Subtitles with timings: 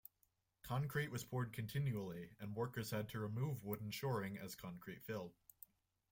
[0.63, 5.35] Concrete was poured continually and workers had to remove wooden shoring as concrete filled.